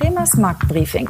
[0.00, 1.08] Kremers Marktbriefing.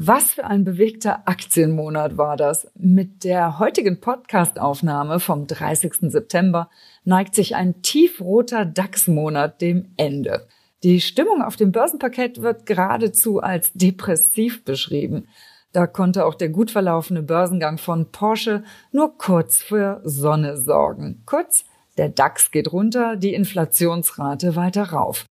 [0.00, 2.70] Was für ein bewegter Aktienmonat war das.
[2.74, 6.10] Mit der heutigen Podcastaufnahme vom 30.
[6.10, 6.70] September
[7.04, 10.48] neigt sich ein tiefroter DAX-Monat dem Ende.
[10.84, 15.28] Die Stimmung auf dem Börsenparkett wird geradezu als depressiv beschrieben.
[15.72, 21.24] Da konnte auch der gut verlaufene Börsengang von Porsche nur kurz für Sonne sorgen.
[21.26, 21.66] Kurz,
[21.98, 25.26] der DAX geht runter, die Inflationsrate weiter rauf.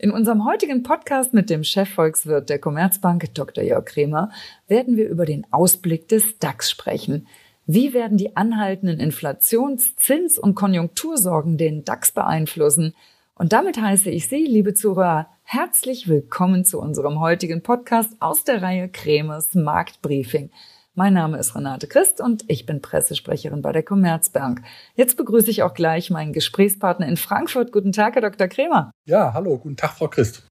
[0.00, 3.64] In unserem heutigen Podcast mit dem Chefvolkswirt der Commerzbank, Dr.
[3.64, 4.30] Jörg Kremer,
[4.68, 7.26] werden wir über den Ausblick des DAX sprechen.
[7.66, 12.94] Wie werden die anhaltenden Inflations-, Zins- und Konjunktursorgen den DAX beeinflussen?
[13.34, 18.62] Und damit heiße ich Sie, liebe Zuhörer, herzlich willkommen zu unserem heutigen Podcast aus der
[18.62, 20.50] Reihe Kremers Marktbriefing.
[20.98, 24.62] Mein Name ist Renate Christ und ich bin Pressesprecherin bei der Commerzbank.
[24.96, 27.70] Jetzt begrüße ich auch gleich meinen Gesprächspartner in Frankfurt.
[27.70, 28.48] Guten Tag, Herr Dr.
[28.48, 28.90] Kremer.
[29.06, 30.48] Ja, hallo, guten Tag, Frau Christ.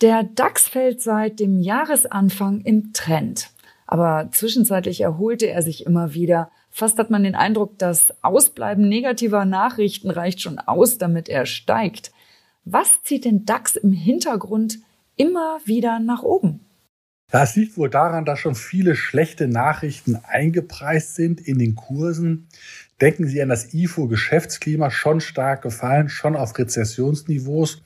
[0.00, 3.50] Der DAX fällt seit dem Jahresanfang im Trend.
[3.88, 6.52] Aber zwischenzeitlich erholte er sich immer wieder.
[6.70, 12.12] Fast hat man den Eindruck, das Ausbleiben negativer Nachrichten reicht schon aus, damit er steigt.
[12.64, 14.78] Was zieht den DAX im Hintergrund
[15.16, 16.65] immer wieder nach oben?
[17.30, 22.48] Das liegt wohl daran, dass schon viele schlechte Nachrichten eingepreist sind in den Kursen.
[23.00, 27.82] Denken Sie an das IFO-Geschäftsklima, schon stark gefallen, schon auf Rezessionsniveaus.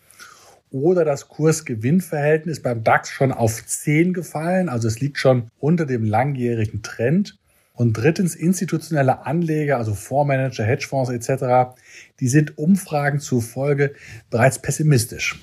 [0.70, 6.04] Oder das Kurs-Gewinn-Verhältnis beim DAX schon auf 10 gefallen, also es liegt schon unter dem
[6.04, 7.38] langjährigen Trend.
[7.72, 11.74] Und drittens institutionelle Anleger, also Fondsmanager, Hedgefonds etc.,
[12.20, 13.94] die sind Umfragen zufolge
[14.28, 15.40] bereits pessimistisch.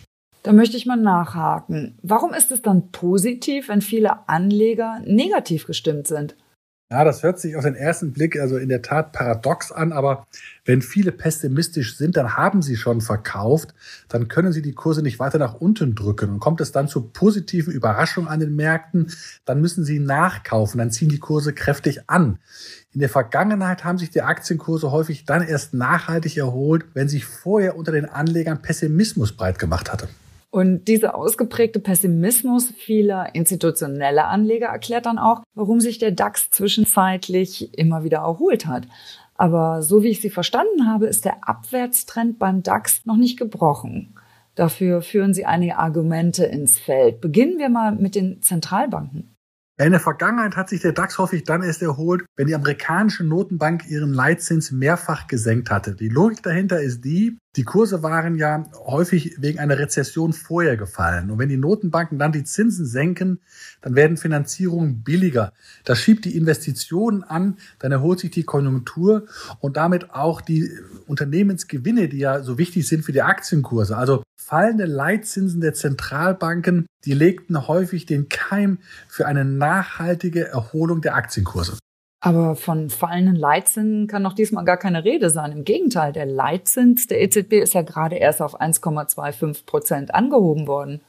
[0.48, 2.00] Da möchte ich mal nachhaken.
[2.04, 6.38] Warum ist es dann positiv, wenn viele Anleger negativ gestimmt sind?
[6.90, 10.26] Ja, das hört sich auf den ersten Blick also in der Tat paradox an, aber
[10.64, 13.74] wenn viele pessimistisch sind, dann haben sie schon verkauft,
[14.08, 16.30] dann können sie die Kurse nicht weiter nach unten drücken.
[16.30, 19.12] Und kommt es dann zu positiven Überraschungen an den Märkten,
[19.44, 22.40] dann müssen sie nachkaufen, dann ziehen die Kurse kräftig an.
[22.94, 27.76] In der Vergangenheit haben sich die Aktienkurse häufig dann erst nachhaltig erholt, wenn sich vorher
[27.76, 30.08] unter den Anlegern Pessimismus breit gemacht hatte.
[30.50, 37.78] Und dieser ausgeprägte Pessimismus vieler institutioneller Anleger erklärt dann auch, warum sich der DAX zwischenzeitlich
[37.78, 38.88] immer wieder erholt hat.
[39.36, 44.16] Aber so wie ich Sie verstanden habe, ist der Abwärtstrend beim DAX noch nicht gebrochen.
[44.56, 47.22] Dafür führen Sie einige Argumente ins Feld.
[47.22, 49.37] Beginnen wir mal mit den Zentralbanken.
[49.80, 53.88] In der Vergangenheit hat sich der DAX häufig dann erst erholt, wenn die amerikanische Notenbank
[53.88, 55.94] ihren Leitzins mehrfach gesenkt hatte.
[55.94, 61.30] Die Logik dahinter ist die, die Kurse waren ja häufig wegen einer Rezession vorher gefallen.
[61.30, 63.40] Und wenn die Notenbanken dann die Zinsen senken,
[63.82, 65.54] dann werden Finanzierungen billiger.
[65.86, 69.28] Das schiebt die Investitionen an, dann erholt sich die Konjunktur
[69.60, 70.72] und damit auch die
[71.06, 73.96] Unternehmensgewinne, die ja so wichtig sind für die Aktienkurse.
[73.96, 81.16] Also fallende Leitzinsen der Zentralbanken, die legten häufig den Keim für eine nachhaltige Erholung der
[81.16, 81.78] Aktienkurse.
[82.20, 85.52] Aber von fallenden Leitzinsen kann noch diesmal gar keine Rede sein.
[85.52, 91.02] Im Gegenteil, der Leitzins der EZB ist ja gerade erst auf 1,25 Prozent angehoben worden.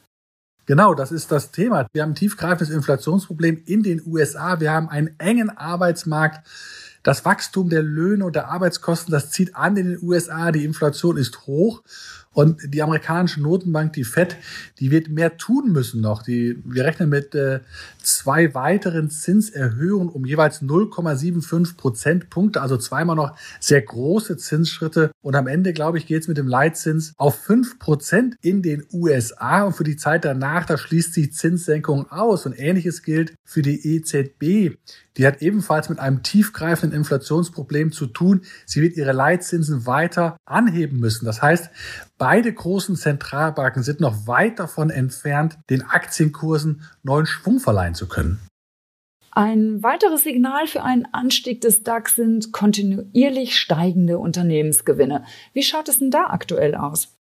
[0.66, 1.86] Genau, das ist das Thema.
[1.94, 4.60] Wir haben ein tiefgreifendes Inflationsproblem in den USA.
[4.60, 6.46] Wir haben einen engen Arbeitsmarkt.
[7.02, 10.52] Das Wachstum der Löhne und der Arbeitskosten, das zieht an in den USA.
[10.52, 11.82] Die Inflation ist hoch.
[12.38, 14.36] Und die amerikanische Notenbank, die FED,
[14.78, 16.22] die wird mehr tun müssen noch.
[16.22, 17.58] Die, wir rechnen mit äh,
[18.00, 25.10] zwei weiteren Zinserhöhungen um jeweils 0,75 Prozentpunkte, also zweimal noch sehr große Zinsschritte.
[25.20, 28.84] Und am Ende, glaube ich, geht es mit dem Leitzins auf 5 Prozent in den
[28.92, 29.64] USA.
[29.64, 32.46] Und für die Zeit danach, da schließt sich Zinssenkung aus.
[32.46, 34.76] Und ähnliches gilt für die EZB.
[35.16, 38.42] Die hat ebenfalls mit einem tiefgreifenden Inflationsproblem zu tun.
[38.64, 41.24] Sie wird ihre Leitzinsen weiter anheben müssen.
[41.24, 41.70] Das heißt,
[42.28, 48.38] beide großen Zentralbanken sind noch weit davon entfernt, den Aktienkursen neuen Schwung verleihen zu können.
[49.30, 55.24] Ein weiteres Signal für einen Anstieg des DAX sind kontinuierlich steigende Unternehmensgewinne.
[55.54, 57.17] Wie schaut es denn da aktuell aus?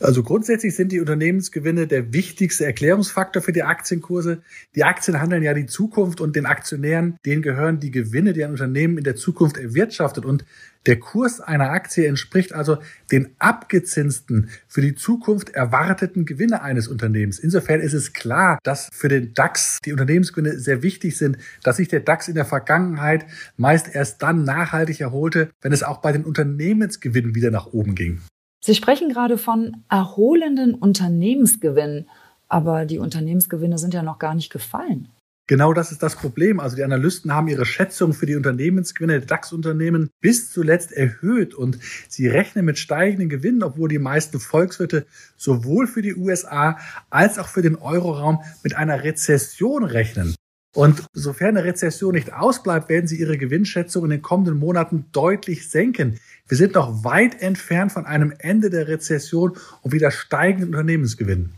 [0.00, 4.42] Also grundsätzlich sind die Unternehmensgewinne der wichtigste Erklärungsfaktor für die Aktienkurse.
[4.74, 8.50] Die Aktien handeln ja die Zukunft und den Aktionären, denen gehören die Gewinne, die ein
[8.50, 10.24] Unternehmen in der Zukunft erwirtschaftet.
[10.24, 10.44] Und
[10.86, 12.78] der Kurs einer Aktie entspricht also
[13.10, 17.38] den abgezinsten, für die Zukunft erwarteten Gewinne eines Unternehmens.
[17.38, 21.88] Insofern ist es klar, dass für den DAX die Unternehmensgewinne sehr wichtig sind, dass sich
[21.88, 23.24] der DAX in der Vergangenheit
[23.56, 28.20] meist erst dann nachhaltig erholte, wenn es auch bei den Unternehmensgewinnen wieder nach oben ging.
[28.66, 32.08] Sie sprechen gerade von erholenden Unternehmensgewinnen,
[32.48, 35.08] aber die Unternehmensgewinne sind ja noch gar nicht gefallen.
[35.46, 36.60] Genau das ist das Problem.
[36.60, 41.78] Also die Analysten haben ihre Schätzung für die Unternehmensgewinne der DAX-Unternehmen bis zuletzt erhöht und
[42.08, 45.04] sie rechnen mit steigenden Gewinnen, obwohl die meisten Volkswirte
[45.36, 46.78] sowohl für die USA
[47.10, 50.36] als auch für den Euroraum mit einer Rezession rechnen.
[50.74, 55.70] Und sofern eine Rezession nicht ausbleibt, werden sie ihre Gewinnschätzung in den kommenden Monaten deutlich
[55.70, 56.18] senken.
[56.48, 61.54] Wir sind noch weit entfernt von einem Ende der Rezession und wieder steigenden Unternehmensgewinnen.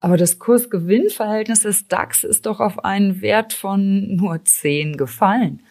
[0.00, 5.62] Aber das Kurs-Gewinn-Verhältnis des DAX ist doch auf einen Wert von nur 10 gefallen.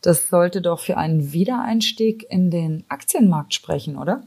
[0.00, 4.24] Das sollte doch für einen Wiedereinstieg in den Aktienmarkt sprechen, oder?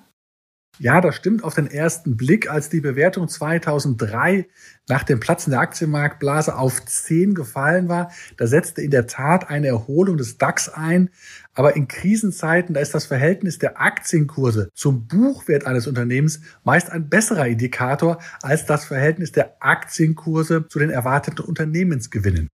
[0.77, 2.49] Ja, das stimmt auf den ersten Blick.
[2.49, 4.45] Als die Bewertung 2003
[4.89, 9.67] nach dem Platzen der Aktienmarktblase auf 10 gefallen war, da setzte in der Tat eine
[9.67, 11.09] Erholung des DAX ein.
[11.53, 17.07] Aber in Krisenzeiten, da ist das Verhältnis der Aktienkurse zum Buchwert eines Unternehmens meist ein
[17.07, 22.49] besserer Indikator als das Verhältnis der Aktienkurse zu den erwarteten Unternehmensgewinnen.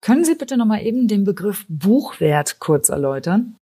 [0.00, 3.56] Können Sie bitte nochmal eben den Begriff Buchwert kurz erläutern?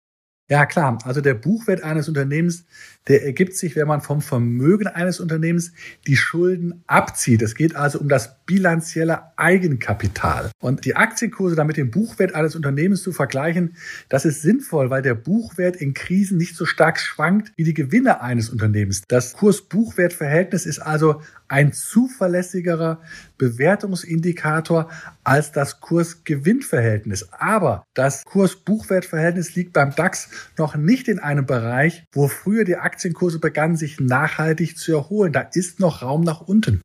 [0.50, 0.98] Ja, klar.
[1.04, 2.66] Also der Buchwert eines Unternehmens,
[3.08, 5.74] der ergibt sich, wenn man vom Vermögen eines Unternehmens
[6.08, 7.44] die Schulden abzieht.
[7.44, 10.50] Es geht also um das bilanzielle Eigenkapital.
[10.60, 13.76] Und die Aktienkurse damit dem Buchwert eines Unternehmens zu vergleichen,
[14.10, 18.22] das ist sinnvoll, weil der Buchwert in Krisen nicht so stark schwankt wie die Gewinne
[18.22, 19.04] eines Unternehmens.
[19.08, 23.02] Das Kurs-Buchwert-Verhältnis ist also ein zuverlässigerer
[23.38, 24.90] Bewertungsindikator
[25.24, 27.28] als das Kurs-Gewinn-Verhältnis.
[27.34, 33.40] Aber das Kurs-Buchwert-Verhältnis liegt beim DAX noch nicht in einem Bereich, wo früher die Aktienkurse
[33.40, 35.34] begannen, sich nachhaltig zu erholen.
[35.34, 36.82] Da ist noch Raum nach unten.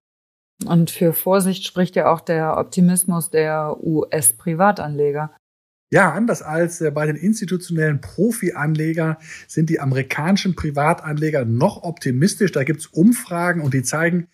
[0.67, 5.31] Und für Vorsicht spricht ja auch der Optimismus der US-Privatanleger.
[5.95, 9.17] Ja, anders als äh, bei den institutionellen Profi-Anlegern
[9.47, 12.51] sind die amerikanischen Privatanleger noch optimistisch.
[12.51, 14.27] Da gibt's Umfragen und die zeigen,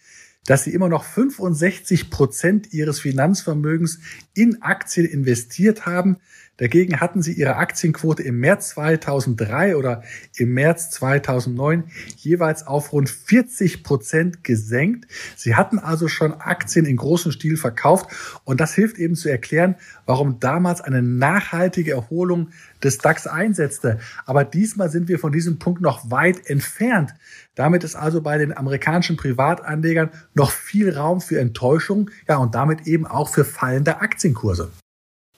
[0.46, 4.00] dass sie immer noch 65 Prozent ihres Finanzvermögens
[4.34, 6.18] in Aktien investiert haben.
[6.60, 10.02] Dagegen hatten sie ihre Aktienquote im März 2003 oder
[10.36, 11.84] im März 2009
[12.18, 15.10] jeweils auf rund 40 Prozent gesenkt.
[15.36, 18.10] Sie hatten also schon Aktien in großem Stil verkauft
[18.44, 22.50] und das hilft eben zu erklären, warum damals eine nachhaltige Erholung
[22.84, 23.98] des DAX einsetzte.
[24.26, 27.14] Aber diesmal sind wir von diesem Punkt noch weit entfernt.
[27.54, 32.86] Damit ist also bei den amerikanischen Privatanlegern noch viel Raum für Enttäuschung, ja, und damit
[32.86, 34.70] eben auch für fallende Aktienkurse.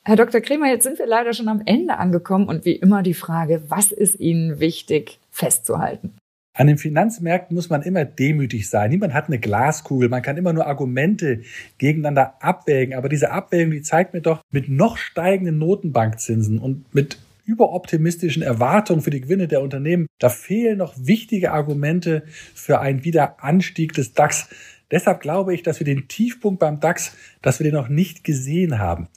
[0.04, 0.40] Herr Dr.
[0.40, 3.92] Kremer, jetzt sind wir leider schon am Ende angekommen und wie immer die Frage, was
[3.92, 6.14] ist Ihnen wichtig festzuhalten?
[6.54, 8.90] An den Finanzmärkten muss man immer demütig sein.
[8.90, 10.08] Niemand hat eine Glaskugel.
[10.08, 11.42] Man kann immer nur Argumente
[11.78, 12.94] gegeneinander abwägen.
[12.94, 19.02] Aber diese Abwägung, die zeigt mir doch mit noch steigenden Notenbankzinsen und mit überoptimistischen Erwartungen
[19.02, 24.48] für die Gewinne der Unternehmen, da fehlen noch wichtige Argumente für einen Wiederanstieg des DAX.
[24.90, 28.78] Deshalb glaube ich, dass wir den Tiefpunkt beim DAX, dass wir den noch nicht gesehen
[28.78, 29.08] haben.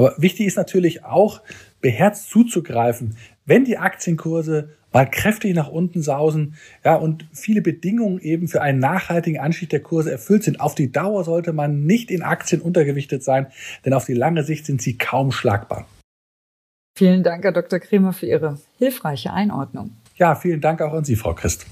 [0.00, 1.42] Aber wichtig ist natürlich auch,
[1.82, 8.48] beherzt zuzugreifen, wenn die Aktienkurse mal kräftig nach unten sausen, ja, und viele Bedingungen eben
[8.48, 10.58] für einen nachhaltigen Anstieg der Kurse erfüllt sind.
[10.58, 13.48] Auf die Dauer sollte man nicht in Aktien untergewichtet sein,
[13.84, 15.86] denn auf die lange Sicht sind sie kaum schlagbar.
[16.96, 17.78] Vielen Dank, Herr Dr.
[17.78, 19.90] Kremer, für Ihre hilfreiche Einordnung.
[20.16, 21.66] Ja, vielen Dank auch an Sie, Frau Christ.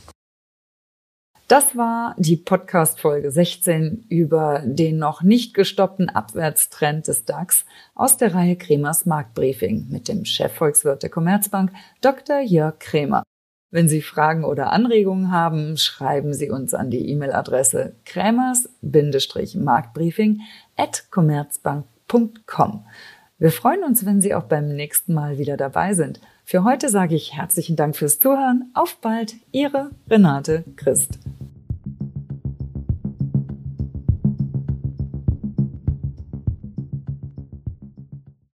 [1.48, 7.64] Das war die Podcast-Folge 16 über den noch nicht gestoppten Abwärtstrend des DAX
[7.94, 11.72] aus der Reihe Kremers Marktbriefing mit dem Chefvolkswirt der Commerzbank,
[12.02, 12.40] Dr.
[12.40, 13.22] Jörg Kremer.
[13.70, 20.42] Wenn Sie Fragen oder Anregungen haben, schreiben Sie uns an die E-Mail-Adresse kremers-marktbriefing
[20.76, 22.84] at commerzbank.com.
[23.38, 26.20] Wir freuen uns, wenn Sie auch beim nächsten Mal wieder dabei sind.
[26.44, 28.70] Für heute sage ich herzlichen Dank fürs Zuhören.
[28.74, 31.18] Auf bald, Ihre Renate Christ.